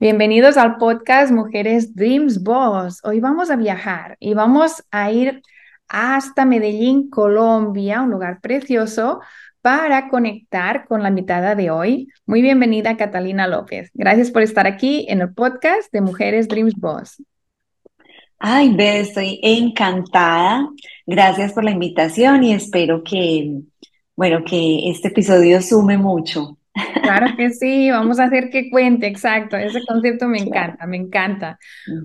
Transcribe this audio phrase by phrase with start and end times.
[0.00, 3.00] Bienvenidos al podcast Mujeres Dreams Boss.
[3.02, 5.42] Hoy vamos a viajar y vamos a ir
[5.88, 9.18] hasta Medellín, Colombia, un lugar precioso
[9.60, 12.06] para conectar con la invitada de hoy.
[12.26, 13.90] Muy bienvenida, Catalina López.
[13.92, 17.20] Gracias por estar aquí en el podcast de Mujeres Dreams Boss.
[18.38, 20.64] Ay, Beth, estoy encantada.
[21.06, 23.52] Gracias por la invitación y espero que,
[24.14, 26.56] bueno, que este episodio sume mucho.
[27.02, 29.56] Claro que sí, vamos a hacer que cuente, exacto.
[29.56, 31.58] Ese concepto me encanta, me encanta.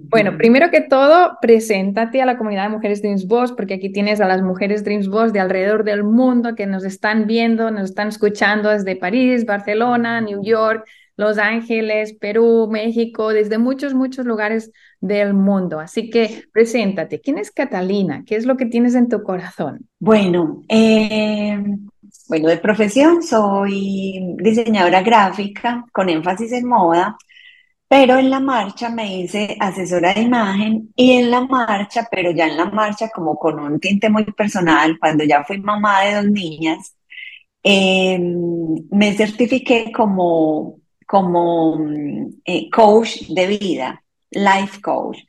[0.10, 4.22] Bueno, primero que todo, preséntate a la comunidad de Mujeres Dreams Boss, porque aquí tienes
[4.22, 8.08] a las mujeres Dreams Boss de alrededor del mundo que nos están viendo, nos están
[8.08, 10.86] escuchando desde París, Barcelona, New York,
[11.18, 15.80] Los Ángeles, Perú, México, desde muchos, muchos lugares del mundo.
[15.80, 17.20] Así que preséntate.
[17.20, 18.24] ¿Quién es Catalina?
[18.26, 19.88] ¿Qué es lo que tienes en tu corazón?
[20.00, 21.62] Bueno, eh,
[22.28, 27.18] bueno, de profesión soy diseñadora gráfica con énfasis en moda,
[27.88, 32.48] pero en la marcha me hice asesora de imagen y en la marcha, pero ya
[32.48, 36.26] en la marcha como con un tinte muy personal, cuando ya fui mamá de dos
[36.26, 36.96] niñas,
[37.64, 41.78] em, me certifiqué como, como
[42.46, 45.20] eh, coach de vida, life coach.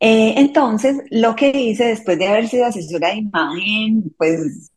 [0.00, 4.70] Eh, entonces, lo que hice después de haber sido asesora de imagen, pues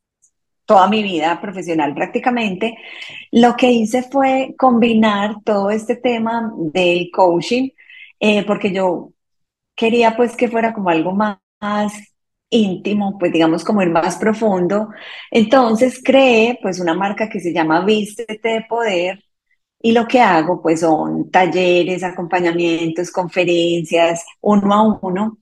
[0.68, 2.78] toda mi vida profesional prácticamente,
[3.32, 7.70] lo que hice fue combinar todo este tema del coaching,
[8.20, 9.12] eh, porque yo
[9.76, 11.94] quería pues que fuera como algo más,
[12.50, 14.90] íntimo, pues digamos como ir más profundo.
[15.32, 19.24] Entonces creé pues una marca que se llama Vístete de Poder
[19.82, 25.38] y lo que hago pues son talleres, acompañamientos, conferencias, uno a uno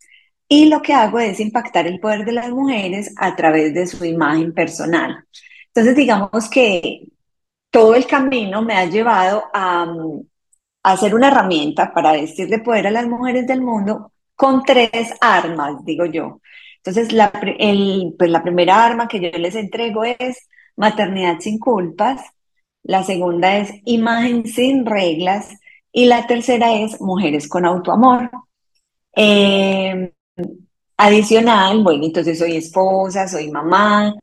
[0.47, 4.06] y lo que hago es impactar el poder de las mujeres a través de su
[4.06, 5.25] imagen personal.
[5.67, 7.07] Entonces, digamos que
[7.69, 9.88] todo el camino me ha llevado a,
[10.83, 15.83] hacer una herramienta para vestir de poder a las mujeres del mundo con tres armas,
[15.83, 16.41] digo yo.
[16.77, 22.22] Entonces, la, pues la primera arma que yo les entrego es maternidad sin culpas,
[22.83, 25.50] la segunda es imagen sin reglas
[25.91, 28.29] y la tercera es mujeres con autoamor.
[29.16, 30.13] Eh,
[30.97, 34.16] Adicional, bueno, entonces soy esposa, soy mamá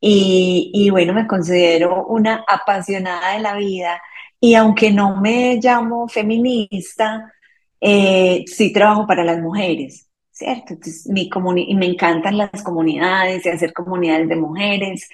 [0.00, 4.00] y, bueno, me considero una apasionada de la vida
[4.40, 7.32] y aunque no me llamo feminista,
[7.80, 10.74] eh, sí trabajo para las mujeres, ¿cierto?
[11.08, 11.28] Mi
[11.68, 15.08] y me encantan las comunidades y hacer comunidades de mujeres,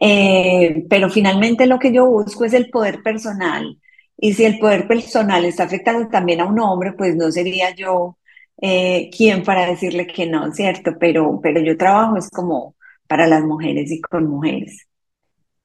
[0.00, 3.78] eh, pero finalmente lo que yo busco es el poder personal.
[4.16, 8.18] Y si el poder personal está afectando también a un hombre, pues no sería yo
[8.60, 10.92] eh, quién para decirle que no, ¿cierto?
[10.98, 12.74] Pero, pero yo trabajo es como
[13.06, 14.86] para las mujeres y con mujeres.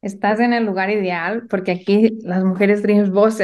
[0.01, 3.39] Estás en el lugar ideal porque aquí las mujeres Dreams Boss,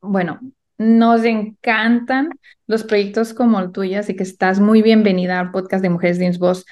[0.00, 0.40] bueno,
[0.78, 2.30] nos encantan
[2.66, 6.38] los proyectos como el tuyo, así que estás muy bienvenida al podcast de Mujeres Dreams
[6.38, 6.64] Boss.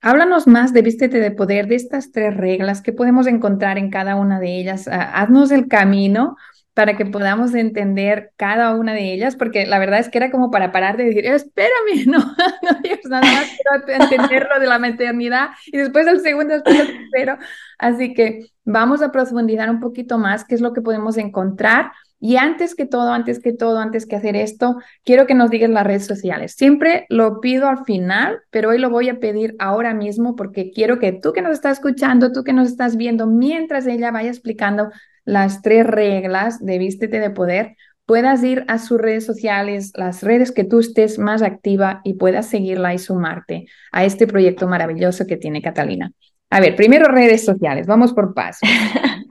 [0.00, 4.14] Háblanos más de Vístete de Poder, de estas tres reglas, que podemos encontrar en cada
[4.14, 4.86] una de ellas.
[4.86, 6.36] Ah, haznos el camino
[6.72, 10.52] para que podamos entender cada una de ellas, porque la verdad es que era como
[10.52, 11.72] para parar de decir, espérame,
[12.06, 13.50] no, no nada más
[13.84, 17.36] quiero entender lo de la maternidad y después el segundo, después el tercero.
[17.78, 21.90] Así que vamos a profundizar un poquito más qué es lo que podemos encontrar.
[22.20, 25.70] Y antes que todo, antes que todo, antes que hacer esto, quiero que nos digas
[25.70, 26.54] las redes sociales.
[26.56, 30.98] Siempre lo pido al final, pero hoy lo voy a pedir ahora mismo porque quiero
[30.98, 34.90] que tú que nos estás escuchando, tú que nos estás viendo, mientras ella vaya explicando
[35.24, 40.50] las tres reglas de Vístete de Poder, puedas ir a sus redes sociales, las redes
[40.50, 45.36] que tú estés más activa y puedas seguirla y sumarte a este proyecto maravilloso que
[45.36, 46.10] tiene Catalina.
[46.50, 48.60] A ver, primero redes sociales, vamos por paso.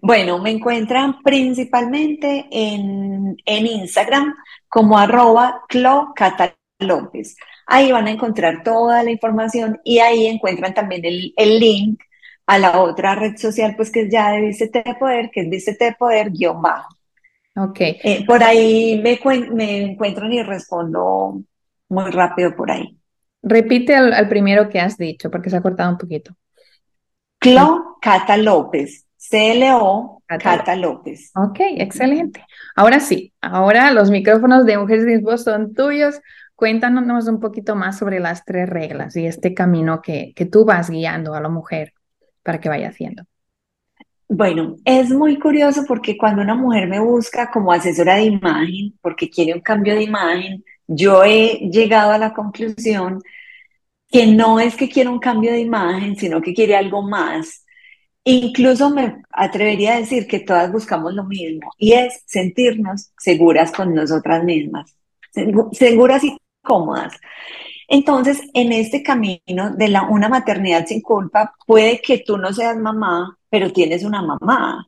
[0.00, 4.34] bueno, me encuentran principalmente en, en Instagram
[4.68, 5.62] como arroba
[6.78, 7.36] López.
[7.66, 12.02] Ahí van a encontrar toda la información y ahí encuentran también el, el link
[12.46, 15.50] a la otra red social, pues que es ya de Vístete de Poder, que es
[15.50, 16.88] Vístete de Poder guion bajo.
[17.56, 17.78] Ok.
[17.80, 19.20] Eh, por ahí me,
[19.52, 21.42] me encuentro y respondo
[21.88, 22.96] muy rápido por ahí.
[23.42, 26.34] Repite al, primero que has dicho, porque se ha cortado un poquito.
[27.38, 29.06] Clo Cata López.
[29.28, 31.30] CLO Cata, López.
[31.34, 32.44] Ok, excelente.
[32.74, 36.20] Ahora sí, ahora los micrófonos de Mujeres de son tuyos.
[36.54, 40.90] Cuéntanos un poquito más sobre las tres reglas y este camino que, que tú vas
[40.90, 41.92] guiando a la mujer
[42.42, 43.24] para que vaya haciendo.
[44.28, 49.28] Bueno, es muy curioso porque cuando una mujer me busca como asesora de imagen, porque
[49.28, 53.20] quiere un cambio de imagen, yo he llegado a la conclusión
[54.08, 57.64] que no es que quiera un cambio de imagen, sino que quiere algo más.
[58.24, 63.94] Incluso me atrevería a decir que todas buscamos lo mismo y es sentirnos seguras con
[63.94, 64.94] nosotras mismas,
[65.72, 67.14] seguras y cómodas.
[67.88, 72.76] Entonces, en este camino de la, una maternidad sin culpa, puede que tú no seas
[72.76, 74.86] mamá, pero tienes una mamá.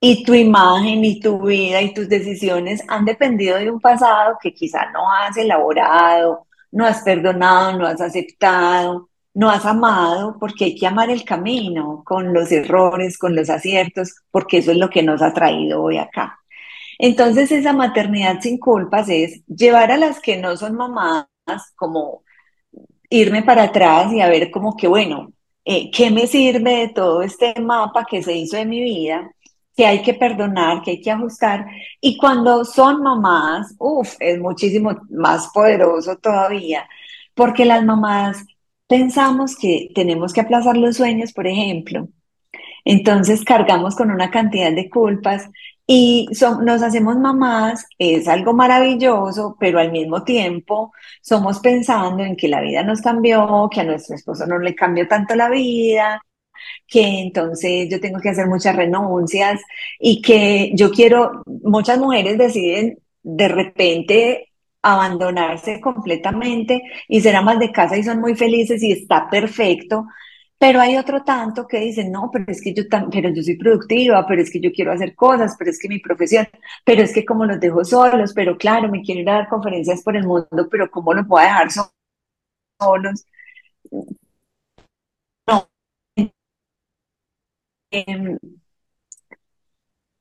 [0.00, 4.52] Y tu imagen y tu vida y tus decisiones han dependido de un pasado que
[4.52, 10.74] quizá no has elaborado, no has perdonado, no has aceptado, no has amado, porque hay
[10.74, 15.02] que amar el camino con los errores, con los aciertos, porque eso es lo que
[15.02, 16.40] nos ha traído hoy acá.
[16.98, 21.26] Entonces esa maternidad sin culpas es llevar a las que no son mamás
[21.76, 22.22] como
[23.10, 25.32] irme para atrás y a ver como que, bueno,
[25.66, 29.30] eh, ¿qué me sirve de todo este mapa que se hizo de mi vida?
[29.76, 31.66] que hay que perdonar, que hay que ajustar.
[32.00, 36.88] Y cuando son mamás, uff, es muchísimo más poderoso todavía,
[37.34, 38.42] porque las mamás
[38.86, 42.08] pensamos que tenemos que aplazar los sueños, por ejemplo.
[42.84, 45.50] Entonces cargamos con una cantidad de culpas
[45.86, 46.28] y
[46.62, 52.60] nos hacemos mamás, es algo maravilloso, pero al mismo tiempo somos pensando en que la
[52.60, 56.20] vida nos cambió, que a nuestro esposo no le cambió tanto la vida,
[56.86, 59.60] que entonces yo tengo que hacer muchas renuncias
[60.00, 67.72] y que yo quiero, muchas mujeres deciden de repente abandonarse completamente y ser amas de
[67.72, 70.06] casa y son muy felices y está perfecto,
[70.58, 74.26] pero hay otro tanto que dicen, no, pero es que yo, pero yo soy productiva,
[74.26, 76.46] pero es que yo quiero hacer cosas, pero es que mi profesión,
[76.84, 80.02] pero es que como los dejo solos, pero claro, me quiero ir a dar conferencias
[80.02, 81.68] por el mundo, pero ¿cómo los voy a dejar
[82.80, 83.26] solos?
[85.48, 85.68] No.
[87.90, 88.38] Em,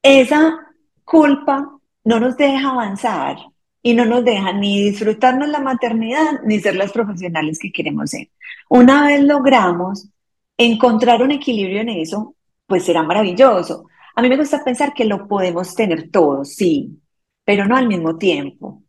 [0.03, 0.71] esa
[1.03, 3.37] culpa no nos deja avanzar
[3.85, 8.29] y no nos deja ni disfrutarnos la maternidad ni ser las profesionales que queremos ser.
[8.67, 10.09] Una vez logramos
[10.57, 12.35] encontrar un equilibrio en eso,
[12.65, 13.85] pues será maravilloso.
[14.15, 16.99] A mí me gusta pensar que lo podemos tener todo, sí,
[17.43, 18.81] pero no al mismo tiempo.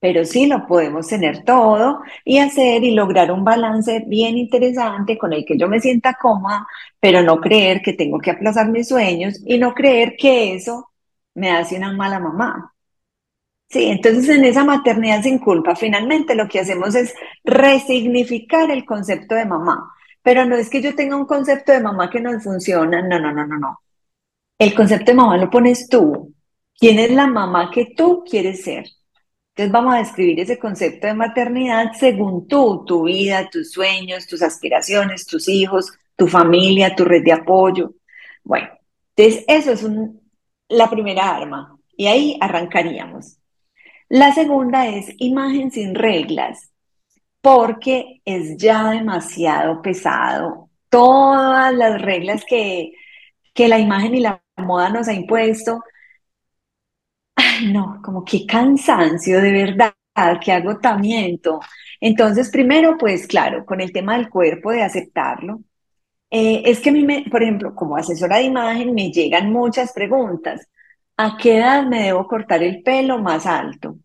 [0.00, 5.34] Pero sí lo podemos tener todo y hacer y lograr un balance bien interesante con
[5.34, 6.66] el que yo me sienta cómoda,
[6.98, 10.90] pero no creer que tengo que aplazar mis sueños y no creer que eso
[11.34, 12.71] me hace una mala mamá.
[13.72, 19.34] Sí, entonces en esa maternidad sin culpa, finalmente lo que hacemos es resignificar el concepto
[19.34, 19.94] de mamá.
[20.22, 23.32] Pero no es que yo tenga un concepto de mamá que no funciona, no, no,
[23.32, 23.80] no, no, no.
[24.58, 26.34] El concepto de mamá lo pones tú.
[26.78, 28.84] ¿Quién es la mamá que tú quieres ser?
[29.54, 34.42] Entonces vamos a describir ese concepto de maternidad según tú, tu vida, tus sueños, tus
[34.42, 37.94] aspiraciones, tus hijos, tu familia, tu red de apoyo.
[38.44, 38.68] Bueno,
[39.16, 39.86] entonces eso es
[40.68, 43.38] la primera arma y ahí arrancaríamos.
[44.12, 46.70] La segunda es imagen sin reglas
[47.40, 50.68] porque es ya demasiado pesado.
[50.90, 52.92] Todas las reglas que,
[53.54, 55.80] que la imagen y la moda nos ha impuesto,
[57.36, 59.94] ay no, como qué cansancio de verdad,
[60.44, 61.60] qué agotamiento.
[62.00, 65.60] Entonces, primero, pues claro, con el tema del cuerpo, de aceptarlo.
[66.30, 69.92] Eh, es que a mí, me, por ejemplo, como asesora de imagen, me llegan muchas
[69.94, 70.68] preguntas.
[71.16, 73.96] ¿A qué edad me debo cortar el pelo más alto?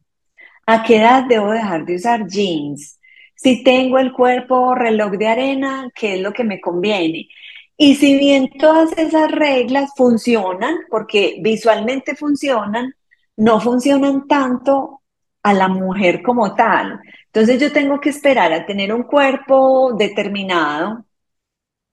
[0.65, 2.97] ¿A qué edad debo dejar de usar jeans?
[3.37, 7.29] si tengo el cuerpo reloj de arena, qué es lo que me conviene.
[7.77, 12.93] Y si bien todas esas reglas funcionan, porque visualmente funcionan,
[13.37, 15.03] no funcionan tanto
[15.43, 16.99] a la mujer como tal.
[17.27, 21.05] Entonces yo tengo que esperar a tener un cuerpo determinado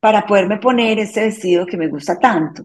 [0.00, 2.64] para poderme poner ese vestido que me gusta tanto.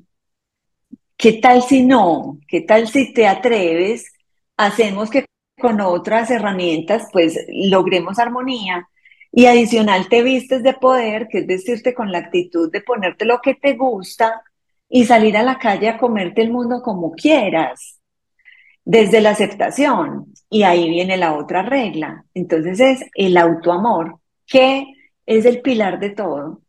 [1.19, 2.39] ¿Qué tal si no?
[2.47, 4.13] ¿Qué tal si te atreves?
[4.57, 5.25] Hacemos que
[5.61, 8.89] con otras herramientas, pues logremos armonía.
[9.31, 13.41] Y adicional te vistes de poder, que es vestirte con la actitud de ponerte lo
[13.41, 14.43] que te gusta
[14.89, 17.99] y salir a la calle a comerte el mundo como quieras.
[18.85, 20.33] desde la aceptación.
[20.49, 22.25] Y ahí viene la otra regla.
[22.35, 24.85] Entonces es el autoamor, que
[25.27, 26.61] es el pilar de todo.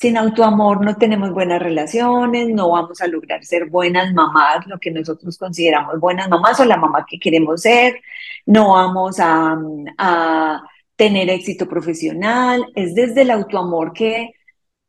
[0.00, 4.90] Sin autoamor no tenemos buenas relaciones, no vamos a lograr ser buenas mamás, lo que
[4.90, 8.00] nosotros consideramos buenas mamás o la mamá que queremos ser,
[8.46, 10.62] no vamos a,
[10.96, 12.66] tener éxito profesional.
[12.74, 14.32] Es desde el autoamor que,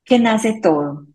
[0.04, 1.06] que nace todo.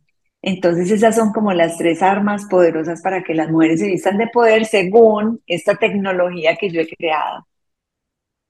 [0.42, 4.28] Entonces esas son como las tres armas poderosas para que las mujeres se vistan de
[4.28, 7.46] poder según esta tecnología que yo he creado.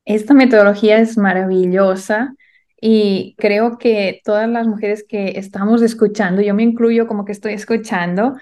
[0.04, 2.34] Esta metodología es maravillosa
[2.80, 7.54] y creo que todas las mujeres que estamos escuchando, yo me incluyo como que estoy
[7.54, 8.36] escuchando,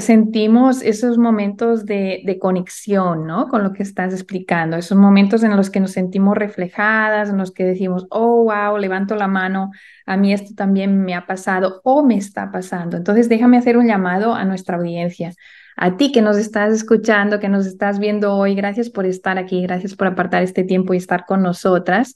[0.00, 3.48] sentimos esos momentos de, de, conexión, ¿no?
[3.48, 7.50] Con lo que estás explicando, esos momentos en los que nos sentimos reflejadas, en los
[7.50, 9.72] que decimos, oh, wow, levanto la mano,
[10.06, 12.96] a mí esto también me ha pasado o me está pasando.
[12.96, 15.32] Entonces, déjame hacer un llamado a nuestra audiencia.
[15.76, 19.60] A ti que nos estás escuchando, que nos estás viendo hoy, gracias por estar aquí,
[19.62, 22.14] gracias por apartar este tiempo y estar con nosotras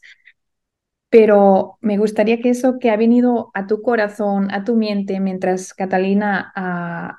[1.11, 5.73] pero me gustaría que eso que ha venido a tu corazón, a tu mente, mientras
[5.75, 7.19] Catalina ah,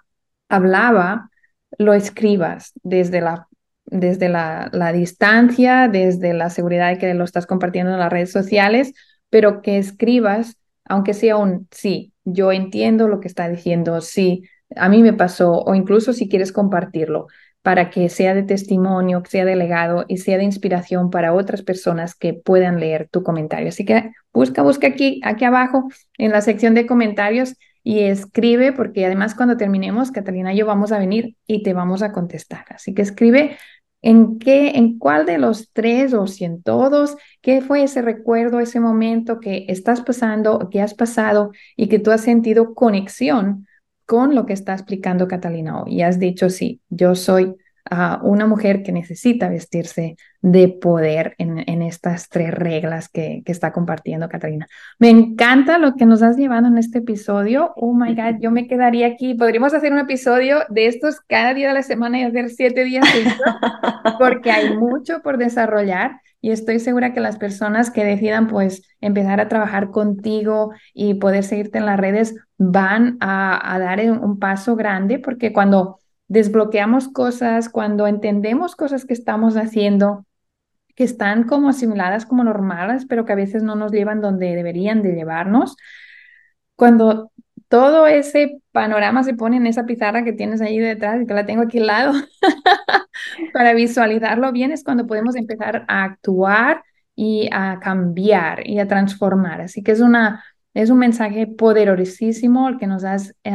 [0.50, 1.30] hablaba,
[1.78, 3.48] lo escribas desde la,
[3.86, 8.32] desde la, la, distancia, desde la seguridad de que lo estás compartiendo en las redes
[8.32, 8.94] sociales,
[9.30, 14.44] pero que escribas, aunque sea un sí, yo entiendo lo que está diciendo, sí,
[14.76, 17.28] a mí me pasó, o incluso si quieres compartirlo,
[17.62, 21.62] para que sea de testimonio, que sea de legado y sea de inspiración para otras
[21.62, 23.70] personas que puedan leer tu comentario.
[23.70, 29.06] Así que busca, busca aquí, aquí abajo en la sección de comentarios y escribe, porque
[29.06, 32.66] además cuando terminemos, Catalina y yo vamos a venir y te vamos a contestar.
[32.70, 33.58] Así que escribe
[34.02, 38.60] en qué, en cuál de los tres o si en todos, qué fue ese recuerdo,
[38.60, 43.68] ese momento que estás pasando, que has pasado y que tú has sentido conexión
[44.10, 45.98] con lo que está explicando Catalina hoy.
[45.98, 47.56] Y has dicho, sí, yo soy
[48.22, 54.68] una mujer que necesita vestirse de poder en, estas tres reglas que, está compartiendo Catalina.
[55.00, 57.74] Me encanta lo que nos has llevado en este episodio.
[57.76, 59.34] Oh my God, yo me quedaría aquí.
[59.34, 63.06] Podríamos hacer un episodio de estos cada día de la semana y hacer siete días
[64.20, 66.22] porque hay mucho por desarrollar.
[66.42, 71.44] Y estoy segura que las personas que decidan pues empezar a trabajar contigo y poder
[71.44, 77.70] seguirte en las redes van a, a dar un paso grande porque cuando desbloqueamos cosas,
[77.70, 80.26] cuando entendemos cosas que estamos haciendo,
[80.96, 85.02] que están como asimiladas como normales, pero que a veces no nos llevan donde deberían
[85.02, 85.76] de llevarnos.
[86.76, 87.32] Cuando
[87.68, 91.46] todo ese panorama se pone en esa pizarra que tienes ahí detrás y que la
[91.46, 92.14] tengo aquí al lado
[93.54, 96.84] para visualizarlo bien, es cuando podemos empezar a actuar
[97.16, 99.62] y a cambiar y a transformar.
[99.62, 100.44] Así que es una
[100.74, 103.54] es un mensaje poderosísimo el que nos has eh,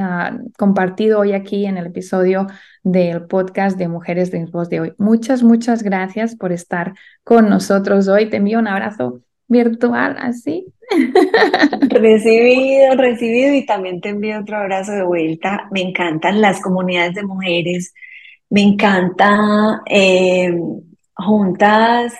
[0.59, 2.47] compartido hoy aquí en el episodio
[2.83, 4.92] del podcast de Mujeres de Voz de hoy.
[4.99, 8.28] Muchas, muchas gracias por estar con nosotros hoy.
[8.28, 10.66] Te envío un abrazo virtual así.
[11.88, 15.68] Recibido, recibido y también te envío otro abrazo de vuelta.
[15.71, 17.94] Me encantan las comunidades de mujeres,
[18.50, 20.54] me encanta eh,
[21.14, 22.12] juntas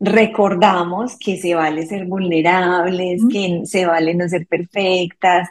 [0.00, 5.48] recordamos que se vale ser vulnerables, que se vale no ser perfectas,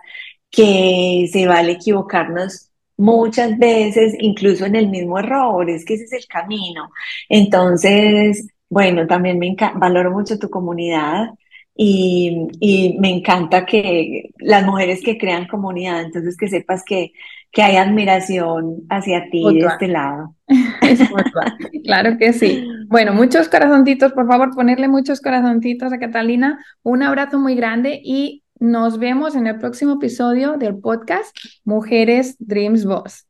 [0.50, 6.14] que se vale equivocarnos muchas veces, incluso en el mismo error, es que ese es
[6.14, 6.90] el camino.
[7.30, 11.30] Entonces, bueno, también me valoro mucho tu comunidad
[11.76, 17.14] y, y, me encanta que las mujeres que crean comunidad, entonces que sepas que,
[17.52, 20.36] que hay admiración hacia ti de este lado.
[21.84, 22.68] claro que sí.
[22.88, 26.64] Bueno, muchos corazoncitos, por favor, ponerle muchos corazoncitos a Catalina.
[26.82, 32.86] Un abrazo muy grande y nos vemos en el próximo episodio del podcast Mujeres Dreams
[32.86, 33.28] Boss.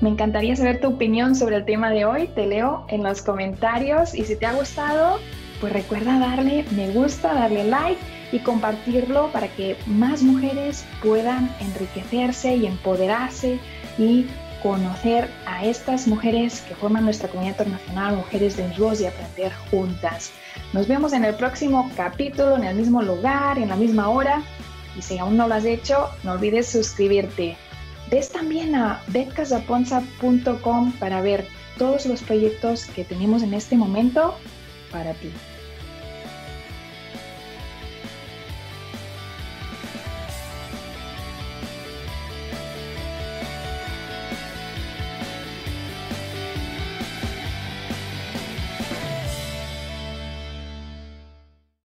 [0.00, 2.28] Me encantaría saber tu opinión sobre el tema de hoy.
[2.34, 5.18] Te leo en los comentarios y si te ha gustado,
[5.60, 8.00] pues recuerda darle me gusta, darle like
[8.32, 13.58] y compartirlo para que más mujeres puedan enriquecerse y empoderarse
[13.96, 14.26] y
[14.62, 20.32] conocer a estas mujeres que forman nuestra comunidad internacional, Mujeres de Voz y aprender juntas.
[20.72, 24.42] Nos vemos en el próximo capítulo, en el mismo lugar, en la misma hora.
[24.96, 27.56] Y si aún no lo has hecho, no olvides suscribirte.
[28.10, 31.46] Ves también a betcasaponza.com para ver
[31.76, 34.34] todos los proyectos que tenemos en este momento
[34.90, 35.32] para ti.